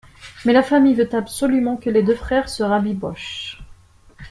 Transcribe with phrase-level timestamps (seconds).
[0.45, 3.61] Mais la famille veut absolument que les deux frères se rabibochent.